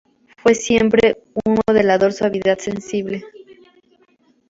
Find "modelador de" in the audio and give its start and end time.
1.67-2.17